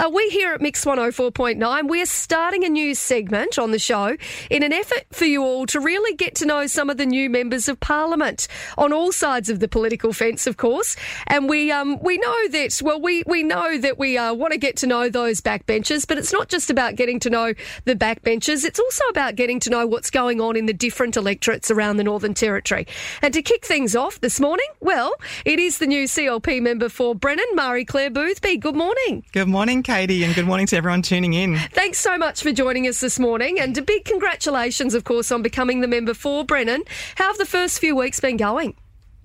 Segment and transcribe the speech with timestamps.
[0.00, 4.16] Uh, we here at Mix 104.9, we're starting a new segment on the show
[4.48, 7.28] in an effort for you all to really get to know some of the new
[7.28, 10.96] members of Parliament on all sides of the political fence, of course.
[11.26, 14.58] And we um, we know that, well, we, we know that we uh, want to
[14.58, 17.52] get to know those backbenchers, but it's not just about getting to know
[17.84, 21.70] the backbenchers, it's also about getting to know what's going on in the different electorates
[21.70, 22.86] around the Northern Territory.
[23.20, 25.12] And to kick things off this morning, well,
[25.44, 28.56] it is the new CLP member for Brennan, Marie Clare Boothby.
[28.56, 29.26] Good morning.
[29.32, 31.56] Good morning, Katie, and good morning to everyone tuning in.
[31.56, 35.42] Thanks so much for joining us this morning, and a big congratulations, of course, on
[35.42, 36.84] becoming the member for Brennan.
[37.16, 38.76] How have the first few weeks been going?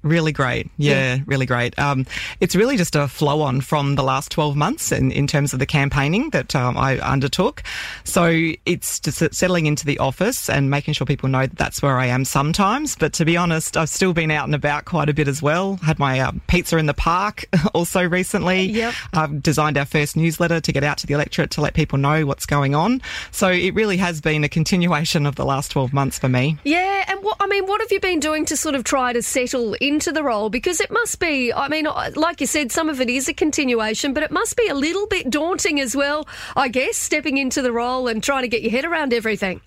[0.06, 0.70] Really great.
[0.78, 1.24] Yeah, yeah.
[1.26, 1.78] really great.
[1.80, 2.06] Um,
[2.40, 5.58] it's really just a flow on from the last 12 months in, in terms of
[5.58, 7.64] the campaigning that um, I undertook.
[8.04, 11.98] So it's just settling into the office and making sure people know that that's where
[11.98, 12.96] I am sometimes.
[12.96, 15.78] But to be honest, I've still been out and about quite a bit as well.
[15.78, 18.66] Had my uh, pizza in the park also recently.
[18.66, 18.94] Yep.
[19.14, 22.28] I've designed our first newsletter to get out to the electorate to let people know
[22.28, 23.02] what's going on.
[23.32, 26.60] So it really has been a continuation of the last 12 months for me.
[26.64, 27.15] Yeah.
[27.26, 30.12] What, I mean, what have you been doing to sort of try to settle into
[30.12, 30.52] the role?
[30.52, 34.14] Because it must be, I mean, like you said, some of it is a continuation,
[34.14, 37.72] but it must be a little bit daunting as well, I guess, stepping into the
[37.72, 39.62] role and trying to get your head around everything.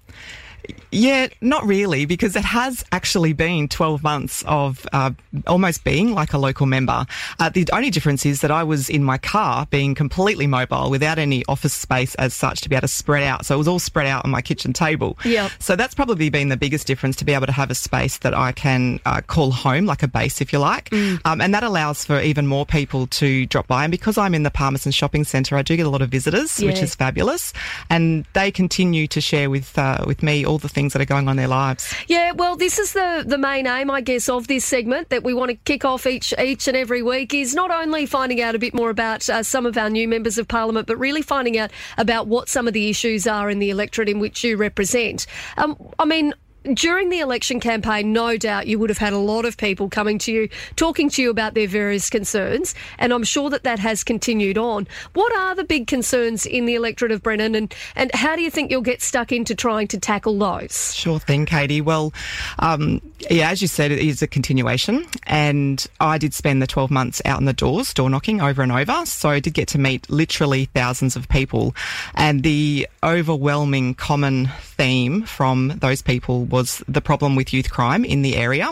[0.90, 5.10] Yeah, not really, because it has actually been 12 months of uh,
[5.46, 7.06] almost being like a local member.
[7.38, 11.18] Uh, the only difference is that I was in my car being completely mobile without
[11.18, 13.44] any office space as such to be able to spread out.
[13.46, 15.18] So it was all spread out on my kitchen table.
[15.24, 15.50] Yeah.
[15.58, 18.34] So that's probably been the biggest difference to be able to have a space that
[18.34, 20.90] I can uh, call home, like a base, if you like.
[20.90, 21.20] Mm.
[21.24, 23.84] Um, and that allows for even more people to drop by.
[23.84, 26.60] And because I'm in the Palmerston Shopping Centre, I do get a lot of visitors,
[26.60, 26.66] yeah.
[26.68, 27.52] which is fabulous.
[27.90, 31.28] And they continue to share with uh, with me all the things that are going
[31.28, 31.94] on in their lives.
[32.06, 35.34] Yeah, well, this is the, the main aim, I guess, of this segment that we
[35.34, 38.58] want to kick off each each and every week is not only finding out a
[38.58, 41.70] bit more about uh, some of our new members of parliament, but really finding out
[41.96, 45.26] about what some of the issues are in the electorate in which you represent.
[45.56, 46.34] Um, I mean,
[46.74, 50.18] during the election campaign, no doubt you would have had a lot of people coming
[50.18, 54.04] to you, talking to you about their various concerns, and I'm sure that that has
[54.04, 54.86] continued on.
[55.14, 58.50] What are the big concerns in the electorate of Brennan, and, and how do you
[58.50, 60.94] think you'll get stuck into trying to tackle those?
[60.94, 61.80] Sure thing, Katie.
[61.80, 62.12] Well,
[62.58, 63.00] um,
[63.30, 67.22] yeah, as you said, it is a continuation, and I did spend the 12 months
[67.24, 70.08] out in the doors, door knocking over and over, so I did get to meet
[70.10, 71.74] literally thousands of people,
[72.14, 78.22] and the overwhelming common theme from those people was the problem with youth crime in
[78.22, 78.70] the area.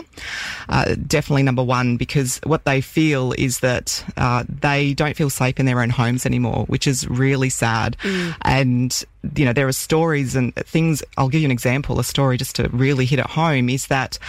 [0.69, 5.59] Uh, definitely number one, because what they feel is that uh, they don't feel safe
[5.59, 7.97] in their own homes anymore, which is really sad.
[8.03, 8.35] Mm.
[8.41, 9.03] And
[9.35, 11.03] you know, there are stories and things.
[11.17, 11.99] I'll give you an example.
[11.99, 14.19] A story just to really hit it home is that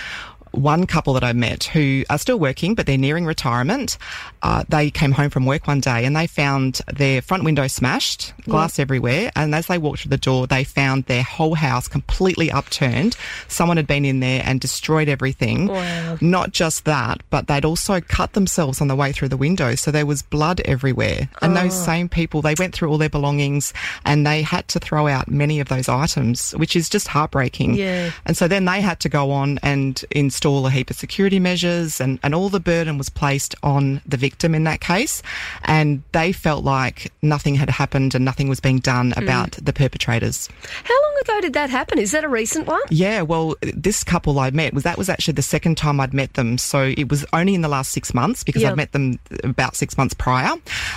[0.52, 3.98] one couple that I met who are still working, but they're nearing retirement.
[4.42, 8.32] Uh, they came home from work one day and they found their front window smashed,
[8.44, 9.30] glass everywhere.
[9.36, 13.16] And as they walked through the door, they found their whole house completely upturned.
[13.48, 15.66] Someone had been in there and destroyed everything.
[15.66, 16.18] Wow.
[16.20, 19.74] Not just that, but they'd also cut themselves on the way through the window.
[19.74, 21.28] So there was blood everywhere.
[21.42, 21.62] And Oh.
[21.62, 23.72] those same people, they went through all their belongings
[24.04, 27.74] and they had to throw out many of those items, which is just heartbreaking.
[27.74, 28.12] Yeah.
[28.24, 32.00] And so then they had to go on and install a heap of security measures,
[32.00, 35.22] and, and all the burden was placed on the victim in that case.
[35.64, 39.22] And they felt like nothing had happened and nothing was being done mm.
[39.22, 40.48] about the perpetrators.
[40.84, 41.98] How ago did that happen?
[41.98, 42.80] Is that a recent one?
[42.90, 46.34] Yeah, well, this couple I met was that was actually the second time I'd met
[46.34, 46.58] them.
[46.58, 48.68] So it was only in the last six months because.
[48.68, 50.54] I'd met them about six months prior.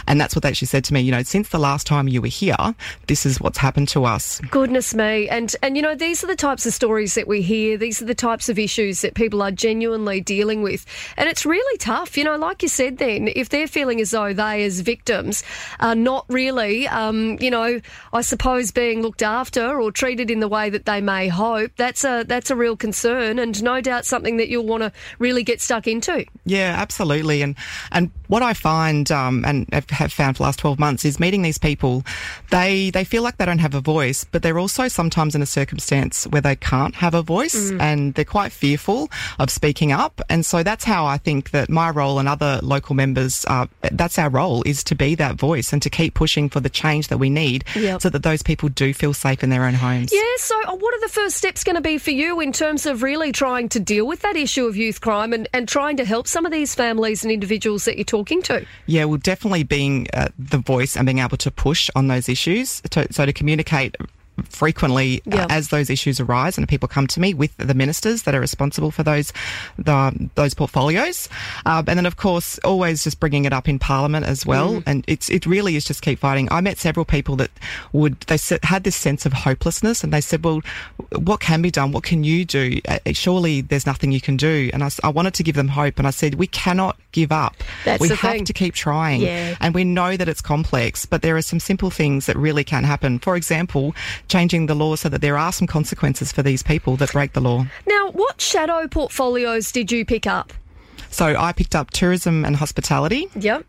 [0.07, 1.01] And that's what they actually said to me.
[1.01, 2.75] You know, since the last time you were here,
[3.07, 4.39] this is what's happened to us.
[4.51, 5.27] Goodness me.
[5.29, 7.77] And and you know, these are the types of stories that we hear.
[7.77, 10.85] These are the types of issues that people are genuinely dealing with.
[11.17, 12.17] And it's really tough.
[12.17, 15.43] You know, like you said then, if they're feeling as though they as victims
[15.79, 17.79] are not really um, you know,
[18.13, 22.03] I suppose being looked after or treated in the way that they may hope, that's
[22.03, 25.61] a that's a real concern and no doubt something that you'll want to really get
[25.61, 26.25] stuck into.
[26.45, 27.41] Yeah, absolutely.
[27.41, 27.55] And
[27.91, 31.41] and what I find um, and have- found for the last twelve months is meeting
[31.41, 32.03] these people.
[32.49, 35.45] They they feel like they don't have a voice, but they're also sometimes in a
[35.45, 39.09] circumstance where they can't have a voice, and they're quite fearful
[39.39, 40.21] of speaking up.
[40.29, 44.19] And so that's how I think that my role and other local members, uh, that's
[44.19, 47.17] our role, is to be that voice and to keep pushing for the change that
[47.17, 48.01] we need, Yep.
[48.01, 49.74] so that those people do feel safe in their own
[50.12, 52.86] Yeah, so uh, what are the first steps going to be for you in terms
[52.86, 56.06] of really trying to deal with that issue of youth crime and, and trying to
[56.06, 58.65] help some of these families and individuals that you're talking to?
[58.86, 62.81] Yeah, well, definitely being uh, the voice and being able to push on those issues.
[62.92, 63.95] To, so to communicate
[64.43, 65.47] frequently uh, Yeah.
[65.49, 68.91] as those issues arise and people come to me with the ministers that are responsible
[68.91, 69.33] for those
[69.77, 71.29] the, those portfolios.
[71.65, 74.75] Um, and then, of course, always just bringing it up in Parliament as well.
[74.75, 74.83] Mm.
[74.85, 76.47] And it's it really is just keep fighting.
[76.51, 77.51] I met several people that
[77.93, 80.61] would they had this sense of hopelessness, and they said, "Well,
[81.15, 81.91] what can be done?
[81.91, 82.79] What can you do?
[82.88, 85.97] Uh, surely there's nothing you can do." And I, I wanted to give them hope,
[85.97, 87.55] and I said, "We cannot give up.
[87.85, 88.45] That's we have thing.
[88.45, 89.55] to keep trying." Yeah.
[89.59, 92.83] And we know that it's complex, but there are some simple things that really can
[92.83, 93.19] happen.
[93.19, 93.95] For example,
[94.31, 97.42] changing the law so that there are some consequences for these people that break the
[97.42, 97.66] law.
[97.86, 100.54] Now, what shadow portfolios did you pick up?
[101.10, 103.66] So I picked up tourism and hospitality, Yep.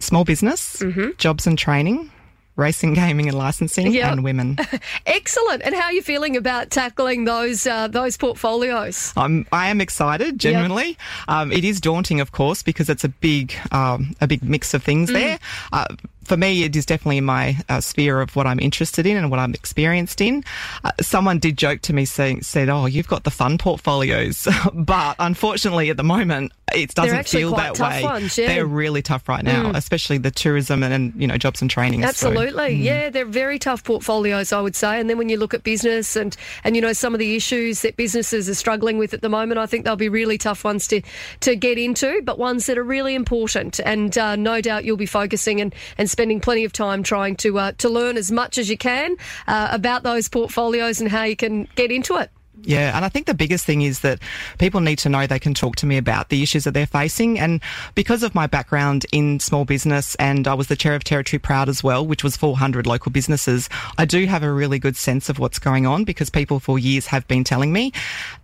[0.00, 0.82] small business,
[1.18, 2.10] jobs and training,
[2.56, 4.10] racing, gaming and licensing, Yeah.
[4.10, 4.58] and women.
[5.06, 5.62] Excellent.
[5.62, 9.12] And how are you feeling about tackling those uh, those portfolios?
[9.16, 10.98] I'm, I am excited, genuinely.
[11.28, 14.82] Um, it is daunting, of course, because it's a big, um, a big mix of
[14.82, 15.38] things there.
[15.72, 15.86] Uh,
[16.24, 19.30] for me, it is definitely in my uh, sphere of what I'm interested in and
[19.30, 20.44] what I'm experienced in.
[20.82, 25.16] Uh, someone did joke to me saying, said, "Oh, you've got the fun portfolios," but
[25.18, 28.02] unfortunately, at the moment, it doesn't feel that way.
[28.02, 28.48] ones, yeah.
[28.48, 32.02] They're really tough right now, especially the tourism and, and you know jobs and training.
[32.02, 34.98] So- Absolutely, yeah, they're very tough portfolios, I would say.
[34.98, 37.82] And then when you look at business and and you know some of the issues
[37.82, 40.88] that businesses are struggling with at the moment, I think they'll be really tough ones
[40.88, 41.00] to
[41.40, 43.80] to get into, but ones that are really important.
[43.84, 47.58] And uh, no doubt you'll be focusing and, and spending plenty of time trying to
[47.58, 49.16] uh, to learn as much as you can
[49.48, 52.30] uh, about those portfolios and how you can get into it.
[52.66, 54.20] Yeah, and I think the biggest thing is that
[54.58, 57.38] people need to know they can talk to me about the issues that they're facing.
[57.38, 57.60] And
[57.94, 61.68] because of my background in small business, and I was the chair of Territory Proud
[61.68, 63.68] as well, which was 400 local businesses,
[63.98, 67.06] I do have a really good sense of what's going on because people for years
[67.06, 67.92] have been telling me.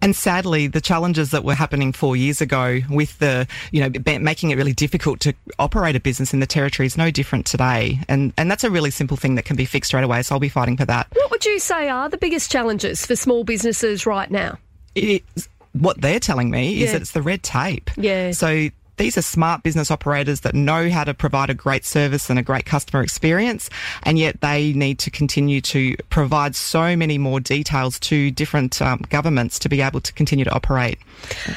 [0.03, 4.51] And sadly, the challenges that were happening four years ago with the, you know, making
[4.51, 8.01] it really difficult to operate a business in the Territory is no different today.
[8.09, 10.23] And, and that's a really simple thing that can be fixed straight away.
[10.23, 11.07] So I'll be fighting for that.
[11.15, 14.59] What would you say are the biggest challenges for small businesses right now?
[14.97, 16.93] it is what they're telling me is Yeah.
[16.95, 17.91] that it's the red tape.
[17.97, 18.33] Yeah.
[18.33, 18.69] So
[19.01, 22.43] these are smart business operators that know how to provide a great service and a
[22.43, 23.71] great customer experience,
[24.03, 29.01] and yet they need to continue to provide so many more details to different um,
[29.09, 30.99] governments to be able to continue to operate.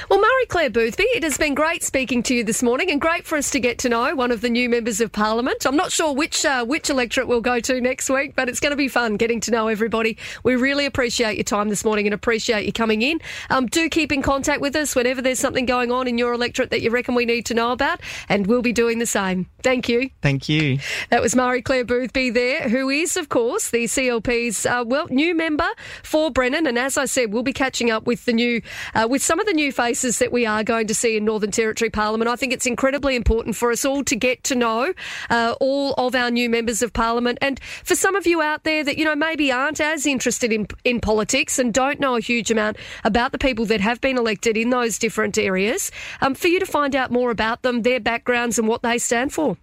[0.10, 3.26] Well, Marie Clare Boothby, it has been great speaking to you this morning, and great
[3.26, 5.66] for us to get to know one of the new members of Parliament.
[5.66, 8.72] I'm not sure which uh, which electorate we'll go to next week, but it's going
[8.72, 10.18] to be fun getting to know everybody.
[10.44, 13.20] We really appreciate your time this morning and appreciate you coming in.
[13.50, 16.70] Um, do keep in contact with us whenever there's something going on in your electorate
[16.70, 18.00] that you reckon we need to know about,
[18.30, 19.48] and we'll be doing the same.
[19.64, 20.10] Thank you.
[20.22, 20.80] Thank you.
[21.10, 25.34] That was Marie Clare Boothby there, who is, of course, the CLP's uh, well new
[25.34, 25.68] member
[26.04, 26.68] for Brennan.
[26.68, 28.62] And as I said, we'll be catching up with the new,
[28.94, 31.52] uh, with some of the new faces that we are going to see in Northern
[31.52, 32.30] Territory Parliament.
[32.30, 34.94] I think it's incredibly important for us all to get to know
[35.30, 37.38] uh, all of our new members of Parliament.
[37.42, 40.68] And for some of you out there that you know maybe aren't as interested in
[40.84, 44.58] in politics and don't know a huge amount about the people that have been elected
[44.58, 45.92] in those different areas,
[46.22, 49.32] um, for you to find out more about them, their backgrounds, and what they stand
[49.32, 49.58] for.